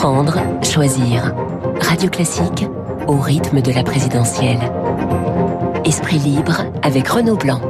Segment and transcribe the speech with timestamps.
[0.00, 1.34] Comprendre, choisir.
[1.82, 2.64] Radio Classique
[3.06, 4.58] au rythme de la présidentielle.
[5.84, 7.60] Esprit libre avec Renaud Blanc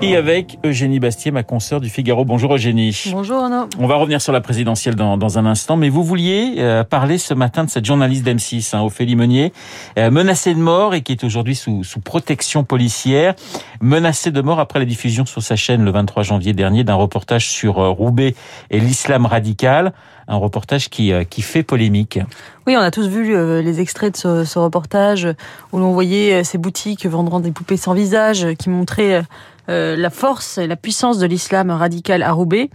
[0.00, 2.24] et avec Eugénie Bastier, ma consoeur du Figaro.
[2.24, 3.04] Bonjour Eugénie.
[3.10, 3.68] Bonjour Renaud.
[3.78, 7.18] On va revenir sur la présidentielle dans, dans un instant, mais vous vouliez euh, parler
[7.18, 9.52] ce matin de cette journaliste d'M6, hein, Ophélie Meunier,
[9.98, 13.34] euh, menacée de mort et qui est aujourd'hui sous, sous protection policière,
[13.80, 17.48] menacée de mort après la diffusion sur sa chaîne le 23 janvier dernier d'un reportage
[17.48, 18.34] sur euh, Roubaix
[18.70, 19.92] et l'islam radical,
[20.28, 22.20] un reportage qui, qui fait polémique.
[22.66, 25.26] Oui, on a tous vu les extraits de ce, ce reportage
[25.72, 29.22] où l'on voyait ces boutiques vendant des poupées sans visage qui montraient
[29.68, 32.70] euh, la force et la puissance de l'islam radical à Roubaix.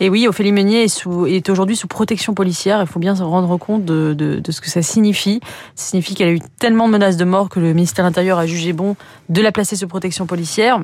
[0.00, 2.80] Et oui, Ophélie Meunier est, aujourd'hui sous protection policière.
[2.80, 5.40] Il faut bien se rendre compte de, ce que ça signifie.
[5.74, 8.38] Ça signifie qu'elle a eu tellement de menaces de mort que le ministère de l'Intérieur
[8.38, 8.96] a jugé bon
[9.28, 10.80] de la placer sous protection policière.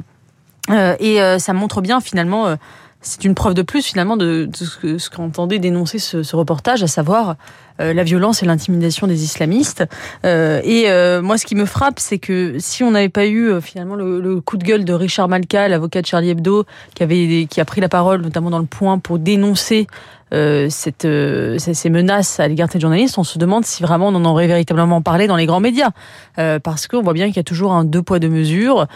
[0.70, 2.56] Euh, et euh, ça montre bien finalement,
[3.04, 6.86] c'est une preuve de plus finalement de, de ce qu'entendait dénoncer ce, ce, reportage, à
[6.86, 7.36] savoir
[7.80, 9.84] euh, la violence et l'intimidation des islamistes.
[10.24, 13.60] Euh, et euh, moi, ce qui me frappe, c'est que si on n'avait pas eu
[13.60, 17.46] finalement le, le, coup de gueule de Richard Malka, l'avocat de Charlie Hebdo, qui avait
[17.48, 19.86] qui a pris la parole notamment dans le Point pour dénoncer
[20.34, 24.14] euh, cette, euh, ces menaces à l'égard des journalistes, on se demande si vraiment on
[24.16, 25.90] en aurait véritablement parlé dans les grands médias,
[26.38, 28.86] euh, parce qu'on voit bien qu'il y a toujours un deux poids deux mesures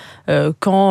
[0.61, 0.89] quand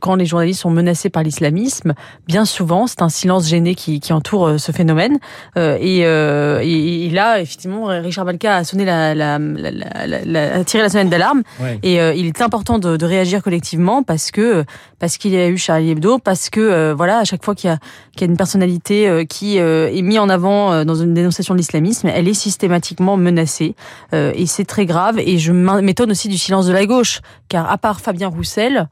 [0.00, 1.94] quand les journalistes sont menacés par l'islamisme.
[2.26, 5.18] Bien souvent, c'est un silence gêné qui, qui entoure ce phénomène.
[5.56, 10.82] Et, et, et, là, effectivement, Richard Balka a sonné la, la, la, la a tiré
[10.82, 11.42] la sonnette d'alarme.
[11.60, 11.78] Ouais.
[11.82, 14.64] Et il est important de, de, réagir collectivement parce que
[14.98, 17.72] parce qu'il y a eu Charlie Hebdo, parce que voilà, à chaque fois qu'il y
[17.72, 17.78] a
[18.12, 21.54] qu'il y a une personnalité qui euh, est mis en avant euh, dans une dénonciation
[21.54, 23.74] de l'islamisme, elle est systématiquement menacée.
[24.12, 25.18] Euh, et c'est très grave.
[25.18, 28.88] Et je m'étonne aussi du silence de la gauche, car à part Fabien Roussel,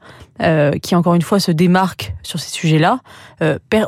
[0.82, 3.00] qui encore une fois se démarque sur ces sujets-là,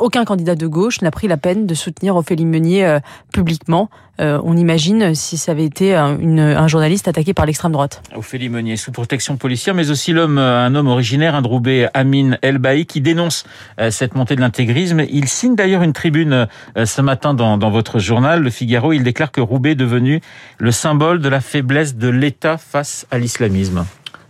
[0.00, 2.98] aucun candidat de gauche n'a pris la peine de soutenir Ophélie Meunier
[3.32, 3.88] publiquement.
[4.18, 8.02] on imagine si ça avait été un, une, un journaliste attaqué par l'extrême droite.
[8.14, 12.84] Ophélie Meunier, sous protection policière, mais aussi l'homme, un homme originaire, un Droubé, Amin Elbaï,
[12.84, 13.44] qui dénonce
[13.88, 15.00] cette montée de l'intégrisme.
[15.08, 16.46] Il signe d'ailleurs une tribune euh,
[16.84, 20.20] ce matin dans, dans, votre journal, Le Figaro, il déclare que Roubaix est devenu
[20.58, 23.84] le symbole de la faiblesse de l'État face à l'islamisme.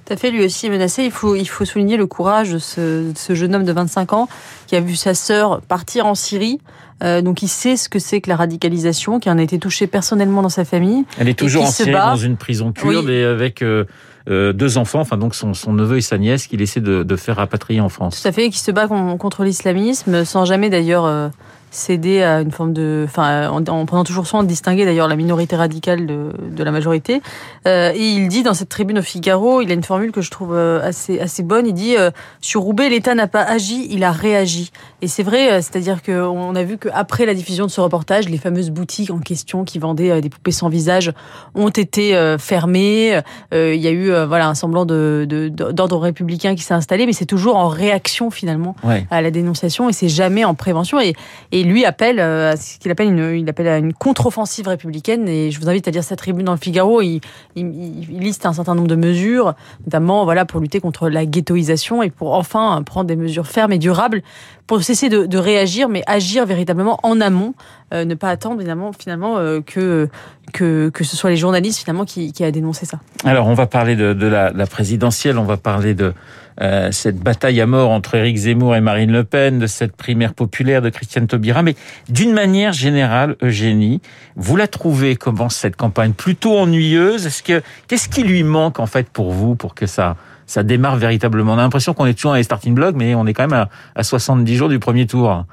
[0.05, 1.05] Tout à fait, lui aussi est menacé.
[1.05, 4.13] Il faut, il faut souligner le courage de ce, de ce jeune homme de 25
[4.13, 4.29] ans
[4.67, 6.61] qui a vu sa sœur partir en Syrie.
[7.05, 9.87] Euh, donc il sait ce que c'est que la radicalisation, qui en a été touché
[9.87, 11.05] personnellement dans sa famille.
[11.19, 13.13] Elle est toujours en Syrie, dans une prison kurde oui.
[13.13, 13.63] et avec...
[13.63, 13.85] Euh,
[14.29, 17.17] euh, deux enfants, enfin donc son, son, neveu et sa nièce qu'il essaie de, de,
[17.17, 18.23] faire rapatrier en France.
[18.23, 21.29] Tout à fait, qui se bat contre l'islamisme, sans jamais d'ailleurs euh,
[21.73, 25.17] céder à une forme de, enfin, en, en, prenant toujours soin de distinguer d'ailleurs la
[25.17, 27.23] minorité radicale de, de la majorité.
[27.67, 30.31] Euh, et il dit dans cette tribune au Figaro, il a une formule que je
[30.31, 31.67] trouve euh, assez assez bonne.
[31.67, 32.11] Il dit euh,
[32.43, 34.71] sur Roubaix, l'État n'a pas agi, il a réagi.
[35.01, 38.39] Et c'est vrai, c'est-à-dire que on a vu qu'après la diffusion de ce reportage, les
[38.39, 41.13] fameuses boutiques en question qui vendaient des poupées sans visage
[41.55, 43.21] ont été fermées.
[43.53, 47.27] il y a eu voilà un semblant de d'ordre républicain qui s'est installé, mais c'est
[47.27, 49.07] toujours en réaction finalement ouais.
[49.11, 51.01] à la dénonciation et c'est jamais en prévention.
[51.01, 51.15] Et,
[51.51, 55.29] et lui appelle à ce qu'il appelle une, il appelle à une contre-offensive républicaine.
[55.29, 57.03] Et je vous invite à lire sa tribune dans le Figaro.
[57.03, 57.21] Il,
[57.57, 62.35] liste un certain nombre de mesures, notamment voilà pour lutter contre la ghettoisation et pour
[62.35, 64.23] enfin prendre des mesures fermes et durables
[64.67, 67.55] pour cesser de, de réagir, mais agir véritablement en amont,
[67.93, 70.09] euh, ne pas attendre évidemment finalement euh, que,
[70.53, 72.99] que que ce soit les journalistes finalement qui, a dénoncé ça.
[73.25, 76.13] Alors on va parler de, la, présidentielle, on va parler de
[76.61, 80.35] euh, cette bataille à mort entre Éric Zemmour et Marine Le Pen, de cette primaire
[80.35, 81.77] populaire de Christiane Taubira, mais
[82.09, 84.01] d'une manière générale, Eugénie,
[84.37, 86.13] vous la trouvez comment cette campagne?
[86.13, 87.27] Plutôt ennuyeuse?
[87.27, 90.17] Est-ce que qu'est-ce qui lui manque en fait pour vous pour que ça
[90.47, 91.55] ça démarre véritablement?
[91.55, 93.59] On a l'impression qu'on est toujours dans les starting blocks, mais on est quand même
[93.59, 95.47] à, à 70 jours du premier tour.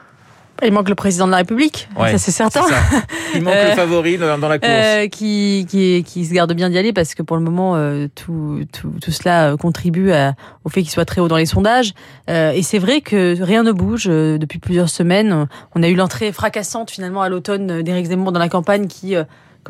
[0.63, 2.63] Il manque le président de la République, ouais, ça c'est certain.
[2.63, 2.75] Ça.
[3.35, 4.71] Il manque euh, le favori dans, dans la course.
[4.71, 8.07] Euh, qui, qui, qui se garde bien d'y aller parce que pour le moment, euh,
[8.15, 10.33] tout, tout, tout cela contribue à,
[10.65, 11.93] au fait qu'il soit très haut dans les sondages.
[12.29, 15.47] Euh, et c'est vrai que rien ne bouge depuis plusieurs semaines.
[15.75, 19.15] On a eu l'entrée fracassante finalement à l'automne d'Éric Zemmour dans la campagne qui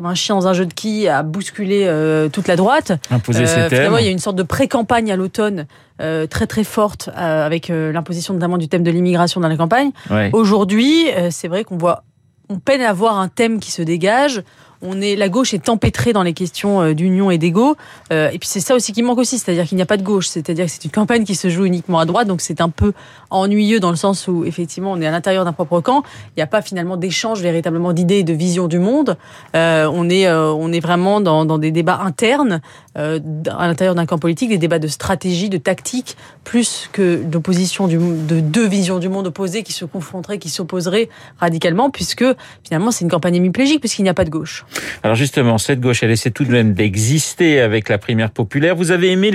[0.00, 2.92] comme un chien dans un jeu de quilles, a bousculé euh, toute la droite.
[3.10, 3.94] Imposer euh, ses thèmes.
[3.98, 5.66] il y a une sorte de pré-campagne à l'automne
[6.00, 9.58] euh, très très forte euh, avec euh, l'imposition notamment du thème de l'immigration dans la
[9.58, 9.90] campagne.
[10.08, 10.30] Ouais.
[10.32, 12.04] Aujourd'hui, c'est vrai qu'on voit,
[12.48, 14.42] on peine à voir un thème qui se dégage.
[14.82, 17.76] On est la gauche est empêtrée dans les questions d'union et d'ego.
[18.10, 20.28] et puis c'est ça aussi qui manque aussi, c'est-à-dire qu'il n'y a pas de gauche,
[20.28, 22.92] c'est-à-dire que c'est une campagne qui se joue uniquement à droite, donc c'est un peu
[23.30, 26.02] ennuyeux dans le sens où effectivement on est à l'intérieur d'un propre camp.
[26.28, 29.16] Il n'y a pas finalement d'échange véritablement d'idées et de vision du monde.
[29.54, 32.60] on est on est vraiment dans, dans des débats internes
[32.96, 38.40] à l'intérieur d'un camp politique, des débats de stratégie, de tactique, plus que d'opposition de
[38.40, 41.08] deux visions du monde opposées qui se confronteraient, qui s'opposeraient
[41.38, 42.24] radicalement, puisque
[42.64, 44.64] finalement c'est une campagne hémiplégique, puisqu'il n'y a pas de gauche.
[45.02, 48.74] Alors justement, cette gauche, elle essaie tout de même d'exister avec la primaire populaire.
[48.74, 49.30] Vous avez aimé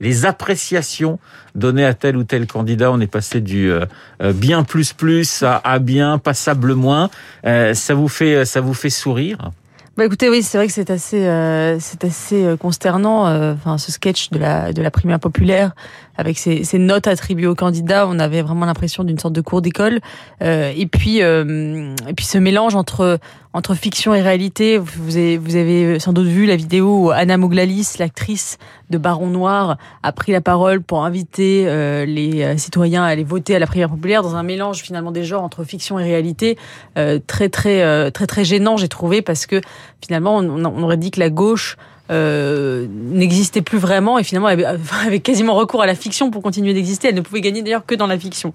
[0.00, 1.18] les, appréciations
[1.54, 2.92] données à tel ou tel candidat.
[2.92, 3.84] On est passé du euh,
[4.22, 7.10] euh, bien plus plus à, à bien passable moins.
[7.44, 9.50] Euh, ça vous fait ça vous fait sourire?
[9.98, 13.26] Bah écoutez, oui, c'est vrai que c'est assez, euh, c'est assez euh, consternant.
[13.26, 15.74] Euh, enfin, ce sketch de la de la primaire populaire
[16.18, 19.62] avec ces, ces notes attribuées aux candidats, on avait vraiment l'impression d'une sorte de cours
[19.62, 20.00] d'école.
[20.40, 23.18] et puis et puis ce mélange entre
[23.54, 24.76] entre fiction et réalité.
[24.78, 28.58] Vous avez, vous avez sans doute vu la vidéo où Anna Mouglalis, l'actrice
[28.90, 31.64] de Baron Noir, a pris la parole pour inviter
[32.04, 35.42] les citoyens à aller voter à la primaire populaire dans un mélange finalement des genres
[35.42, 36.58] entre fiction et réalité,
[36.94, 39.60] très très très très gênant j'ai trouvé parce que
[40.04, 41.76] finalement, on, aurait dit que la gauche
[42.10, 44.48] euh, n'existait plus vraiment et finalement
[45.06, 47.08] avait, quasiment recours à la fiction pour continuer d'exister.
[47.08, 48.52] Elle ne pouvait gagner d'ailleurs que dans la fiction.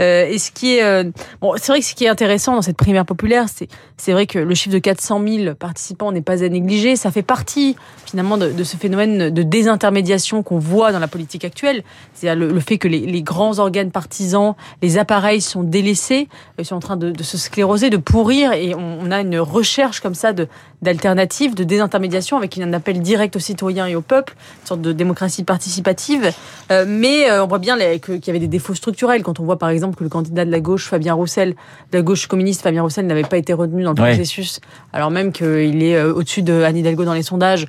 [0.00, 1.04] Euh, et ce qui est euh,
[1.40, 4.26] bon, c'est vrai que ce qui est intéressant dans cette primaire populaire, c'est c'est vrai
[4.26, 6.96] que le chiffre de 400 000 participants n'est pas à négliger.
[6.96, 11.44] Ça fait partie finalement de, de ce phénomène de désintermédiation qu'on voit dans la politique
[11.44, 11.84] actuelle.
[12.14, 16.28] C'est-à-dire le, fait que les, les, grands organes partisans, les appareils sont délaissés,
[16.58, 19.38] ils sont en train de, de se scléroser, de pourrir, et on, on a une
[19.38, 20.48] recherche comme ça de
[20.84, 24.92] d'alternatives, de désintermédiation avec un appel direct aux citoyens et au peuple, une sorte de
[24.92, 26.32] démocratie participative.
[26.70, 29.58] Euh, mais euh, on voit bien qu'il y avait des défauts structurels quand on voit
[29.58, 31.54] par exemple que le candidat de la gauche, Fabien Roussel,
[31.92, 34.60] de la gauche communiste, Fabien Roussel, n'avait pas été retenu dans le processus,
[34.92, 37.66] alors même qu'il est euh, au-dessus de Anne Hidalgo dans les sondages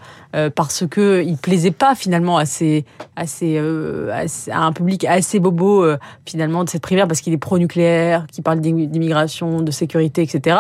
[0.54, 2.44] parce que il plaisait pas finalement à,
[3.16, 5.86] à, à, un public assez bobo
[6.26, 10.58] finalement de cette primaire parce qu'il est pro-nucléaire, qui parle d'immigration, de sécurité, etc.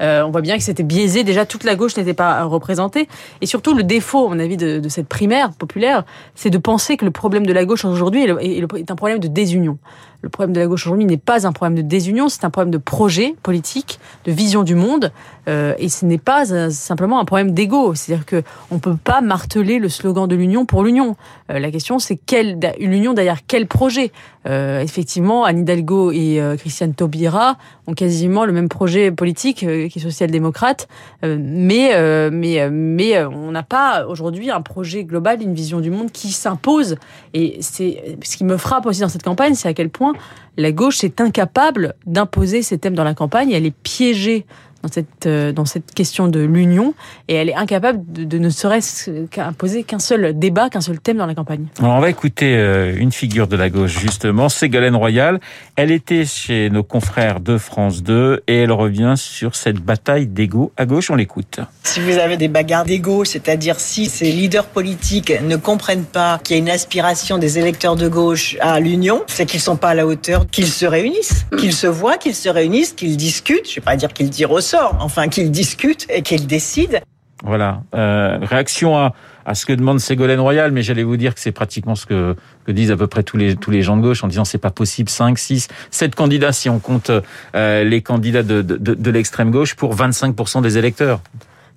[0.00, 1.24] on voit bien que c'était biaisé.
[1.24, 3.06] Déjà toute la gauche n'était pas représentée
[3.42, 6.96] et surtout le défaut à mon avis, de, de cette primaire populaire, c'est de penser
[6.96, 9.78] que le problème de la gauche aujourd'hui est un problème de désunion.
[10.20, 12.72] Le problème de la gauche aujourd'hui n'est pas un problème de désunion, c'est un problème
[12.72, 15.12] de projet politique, de vision du monde,
[15.48, 17.94] euh, et ce n'est pas euh, simplement un problème d'ego.
[17.94, 18.42] C'est-à-dire que
[18.72, 21.14] on peut pas marteler le slogan de l'union pour l'union.
[21.50, 24.10] Euh, la question, c'est quelle l'union derrière quel projet?
[24.46, 27.56] Euh, effectivement, Anne Hidalgo et euh, Christiane Taubira
[27.86, 30.88] ont quasiment le même projet politique, qui est social-démocrate,
[31.22, 36.28] mais mais mais on n'a pas aujourd'hui un projet global, une vision du monde qui
[36.28, 36.96] s'impose.
[37.34, 40.07] Et c'est ce qui me frappe aussi dans cette campagne, c'est à quel point
[40.56, 43.52] la gauche est incapable d'imposer ses thèmes dans la campagne.
[43.52, 44.46] Elle est piégée
[44.82, 46.94] dans cette, euh, dans cette question de l'union
[47.28, 51.26] et elle est incapable de, ne serait-ce qu'imposer qu'un seul débat, qu'un seul thème dans
[51.26, 51.66] la campagne.
[51.80, 55.40] Alors on va écouter euh, une figure de la gauche justement, Ségolène Royal.
[55.76, 60.72] Elle était chez nos confrères de France 2 et elle revient sur cette bataille d'ego
[60.76, 61.10] à gauche.
[61.10, 61.60] On l'écoute.
[61.82, 66.56] Si vous avez des bagarres d'ego, c'est-à-dire si ces leaders politiques ne comprennent pas qu'il
[66.56, 69.94] y a une aspiration des électeurs de gauche à l'union, c'est qu'ils sont pas à
[69.94, 73.68] la hauteur, qu'ils se réunissent, qu'ils se voient, qu'ils se réunissent, qu'ils discutent.
[73.68, 74.30] Je vais pas dire qu'ils
[74.74, 76.98] enfin qu'ils discutent et qu'ils décident.
[77.44, 77.82] Voilà.
[77.94, 79.14] Euh, réaction à,
[79.46, 82.34] à ce que demande Ségolène Royal, mais j'allais vous dire que c'est pratiquement ce que,
[82.66, 84.58] que disent à peu près tous les, tous les gens de gauche en disant c'est
[84.58, 87.12] pas possible 5, 6, 7 candidats si on compte
[87.54, 91.20] euh, les candidats de, de, de l'extrême gauche pour 25% des électeurs.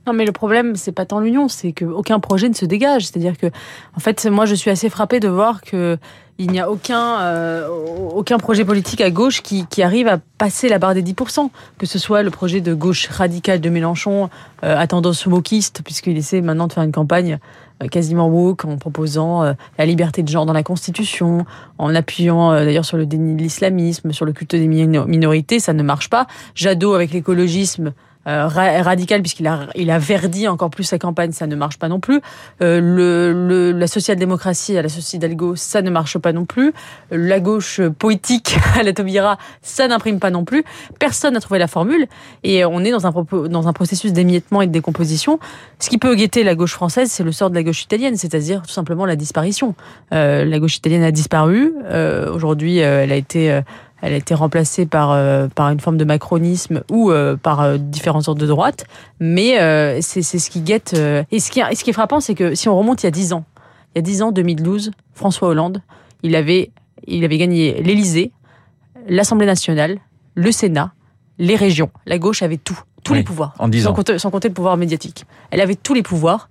[0.07, 3.05] Non, mais le problème, c'est pas tant l'union, c'est qu'aucun projet ne se dégage.
[3.05, 3.47] C'est-à-dire que,
[3.95, 5.97] en fait, moi, je suis assez frappée de voir que
[6.41, 7.67] il n'y a aucun, euh,
[8.15, 11.99] aucun projet politique à gauche qui, arrive à passer la barre des 10%, que ce
[11.99, 14.29] soit le projet de gauche radicale de Mélenchon,
[14.63, 17.37] euh, à tendance wokiste, puisqu'il essaie maintenant de faire une campagne
[17.83, 21.45] euh, quasiment woke en proposant euh, la liberté de genre dans la Constitution,
[21.77, 25.83] en appuyant d'ailleurs sur le déni de l'islamisme, sur le culte des minorités, ça ne
[25.83, 26.25] marche pas.
[26.55, 27.93] Jadot avec l'écologisme,
[28.27, 31.87] euh, radical puisqu'il a il a verdi encore plus sa campagne, ça ne marche pas
[31.87, 32.21] non plus.
[32.61, 36.73] Euh, le, la social-démocratie à la société d'Algo, ça ne marche pas non plus.
[37.09, 40.63] La gauche poétique à la Taubira, ça n'imprime pas non plus.
[40.99, 42.07] Personne n'a trouvé la formule
[42.43, 43.11] et on est dans un
[43.49, 45.39] dans un processus d'émiettement et de décomposition.
[45.79, 48.61] Ce qui peut guetter la gauche française, c'est le sort de la gauche italienne, c'est-à-dire
[48.61, 49.75] tout simplement la disparition.
[50.13, 51.73] Euh, la gauche italienne a disparu.
[51.85, 53.61] Euh, aujourd'hui, elle a été
[54.01, 57.77] elle a été remplacée par, euh, par une forme de macronisme ou euh, par euh,
[57.77, 58.85] différentes sortes de droite.
[59.19, 60.93] Mais c'est ce qui guette.
[60.93, 63.11] et, ce qui, ce qui est frappant, c'est que si on remonte il y a
[63.11, 63.45] 10 ans,
[63.95, 65.81] il y a 10 ans, 2012, François Hollande,
[66.23, 66.71] il avait,
[67.05, 68.31] il avait gagné l'Élysée,
[69.07, 69.99] l'Assemblée nationale,
[70.35, 70.93] le Sénat,
[71.37, 71.91] les régions.
[72.05, 73.93] La gauche avait tout tous Oui, les pouvoirs, en sans ans.
[73.93, 75.25] compter, sans compter le pouvoir médiatique.
[75.49, 76.49] Elle avait tous les pouvoirs.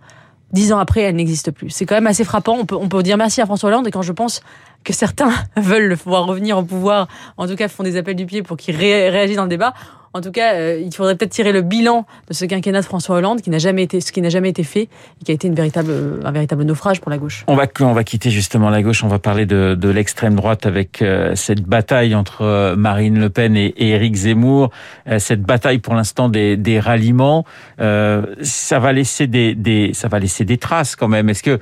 [0.52, 1.70] Dix ans après, elle n'existe plus.
[1.70, 2.56] C'est quand même assez frappant.
[2.58, 3.86] On peut, on peut dire merci à François Hollande.
[3.86, 4.42] Et quand je pense
[4.84, 8.26] que certains veulent le voir revenir au pouvoir, en tout cas font des appels du
[8.26, 9.74] pied pour qu'il ré- réagisse dans le débat.
[10.12, 13.16] En tout cas, euh, il faudrait peut-être tirer le bilan de ce quinquennat de François
[13.16, 14.88] Hollande, qui n'a jamais été, ce qui n'a jamais été fait,
[15.20, 17.44] et qui a été une véritable, euh, un véritable naufrage pour la gauche.
[17.46, 20.66] On va, on va quitter justement la gauche, on va parler de, de l'extrême droite
[20.66, 24.70] avec euh, cette bataille entre Marine Le Pen et, et Éric Zemmour,
[25.18, 27.44] cette bataille pour l'instant des, des ralliements,
[27.78, 31.28] ça va laisser des, des, ça va laisser des traces quand même.
[31.28, 31.60] Est-ce que,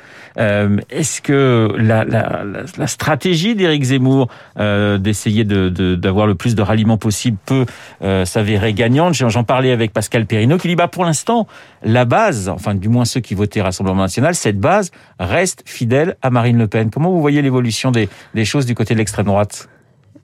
[0.90, 7.36] est-ce que la, la, stratégie d'Éric Zemmour d'essayer de, d'avoir le plus de ralliements possible
[7.44, 7.66] peut
[8.02, 11.48] euh, s'avérer gagnante J'en parlais avec Pascal Perrineau qui dit bah pour l'instant
[11.82, 16.30] la base, enfin du moins ceux qui votaient Rassemblement National, cette base reste fidèle à
[16.30, 16.88] Marine Le Pen.
[16.90, 19.68] Comment vous voyez l'évolution des choses du côté de l'extrême droite?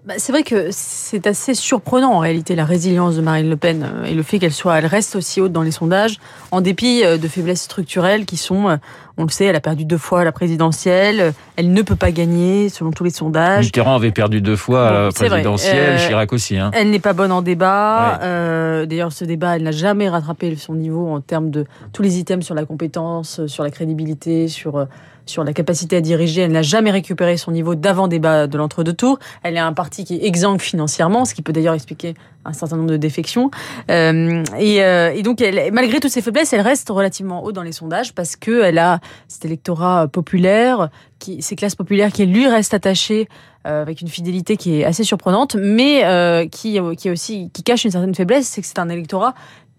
[0.06, 3.82] Bah, c'est vrai que c'est assez surprenant en réalité la résilience de Marine Le Pen
[3.82, 6.18] euh, et le fait qu'elle soit, elle reste aussi haute dans les sondages
[6.50, 8.76] en dépit euh, de faiblesses structurelles qui sont, euh,
[9.16, 12.68] on le sait, elle a perdu deux fois la présidentielle, elle ne peut pas gagner
[12.68, 13.64] selon tous les sondages.
[13.64, 16.58] Mitterrand avait perdu deux fois à la présidentielle, Chirac aussi.
[16.58, 16.70] Hein.
[16.74, 18.18] Elle n'est pas bonne en débat.
[18.20, 18.26] Ouais.
[18.26, 22.18] Euh, D'ailleurs, ce débat, elle n'a jamais rattrapé son niveau en termes de tous les
[22.18, 24.84] items sur la compétence, sur la crédibilité, sur euh,
[25.26, 26.42] sur la capacité à diriger.
[26.42, 29.18] Elle n'a jamais récupéré son niveau d'avant débat de l'entre-deux tours.
[29.42, 32.14] Elle a un parti qui est exsangue financièrement, ce qui peut d'ailleurs expliquer
[32.44, 33.50] un certain nombre de défections.
[33.90, 37.72] Euh, et, euh, et donc, malgré toutes ses faiblesses, elle reste relativement haut dans les
[37.72, 42.74] sondages parce que elle a cet électorat populaire, qui, ces classes populaires qui lui restent
[42.74, 43.28] attachées
[43.66, 47.90] euh, avec une fidélité qui est assez surprenante, mais qui, est aussi qui cache une
[47.90, 49.34] certaine faiblesse, c'est que c'est un électorat,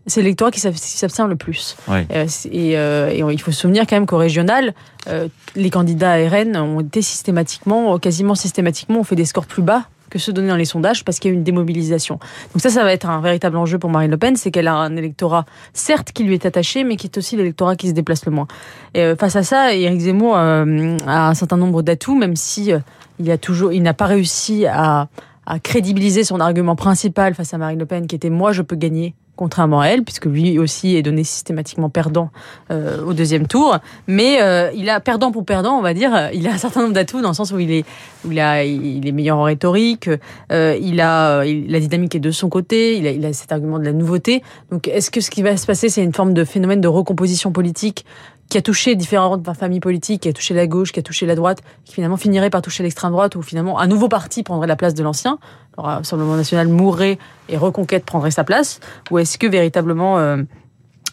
[0.08, 1.76] c'est l'électorat qui s'ab- qui s'abstient le plus.
[1.88, 2.06] Ouais.
[2.12, 4.74] Euh, et, euh, et on- il faut se souvenir quand même qu'au régional,
[5.08, 9.62] euh, les candidats à RN ont été systématiquement, quasiment systématiquement, ont fait des scores plus
[9.64, 12.20] bas que ceux donnés dans les sondages parce qu'il y a eu une démobilisation.
[12.54, 14.76] Donc ça, ça va être un véritable enjeu pour Marine Le Pen, c'est qu'elle a
[14.76, 18.26] un électorat, certes, qui lui est attaché, mais qui est aussi l'électorat qui se déplace
[18.26, 18.48] le moins.
[18.94, 22.72] Et euh, face à ça, Éric Zemmour euh, a un certain nombre d'atouts, même si
[22.72, 22.80] euh,
[23.20, 25.08] il a toujours, il n'a pas réussi à,
[25.46, 28.76] à crédibiliser son argument principal face à Marine Le Pen, qui était moi, je peux
[28.76, 29.14] gagner.
[29.38, 32.30] Contrairement à elle, puisque lui aussi est donné systématiquement perdant
[32.72, 36.16] euh, au deuxième tour, mais euh, il a perdant pour perdant, on va dire.
[36.16, 37.84] euh, Il a un certain nombre d'atouts dans le sens où il est,
[38.26, 40.10] où il a, il est meilleur en rhétorique,
[40.54, 43.52] euh, il a, il- la dynamique est de son côté, il a, il a cet
[43.52, 44.42] argument de la nouveauté.
[44.72, 47.52] Donc, est-ce que ce qui va se passer, c'est une forme de phénomène de recomposition
[47.52, 48.06] politique
[48.50, 51.36] qui a touché différentes familles politiques, qui a touché la gauche, qui a touché la
[51.36, 54.76] droite, qui finalement finirait par toucher l'extrême droite, ou finalement un nouveau parti prendrait la
[54.76, 55.40] place de l'ancien.
[55.78, 57.18] Alors, Rassemblement national mourrait
[57.50, 58.80] et Reconquête prendrait sa place,
[59.12, 60.38] ou est-ce que véritablement euh,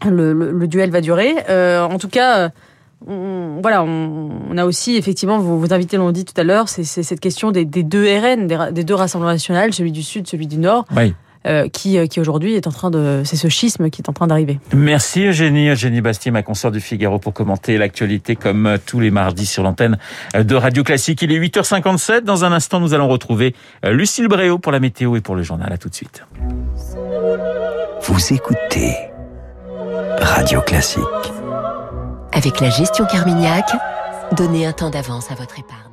[0.04, 1.34] le, le- le duel va durer?
[1.48, 2.38] Euh, En tout cas.
[2.38, 2.48] euh,
[3.08, 7.18] on, voilà, on, a aussi effectivement, vos, invités l'ont dit tout à l'heure, c'est cette
[7.18, 11.12] question des, deux RN, des deux rassemblements nationaux, celui du Sud, celui du Nord, Oui.
[11.46, 14.12] Euh, qui, euh, qui aujourd'hui est en train de, c'est ce schisme qui est en
[14.12, 14.60] train d'arriver.
[14.74, 19.10] Merci Eugénie, Eugénie Bastier, ma consoeur du Figaro, pour commenter l'actualité comme euh, tous les
[19.10, 19.98] mardis sur l'antenne
[20.34, 21.22] de Radio Classique.
[21.22, 22.20] Il est 8h57.
[22.20, 25.72] Dans un instant, nous allons retrouver Lucille Bréau pour la météo et pour le journal.
[25.72, 26.24] À tout de suite.
[28.02, 28.94] Vous écoutez
[30.20, 31.02] Radio Classique.
[32.32, 33.70] Avec la gestion Carmignac,
[34.36, 35.91] donnez un temps d'avance à votre épargne.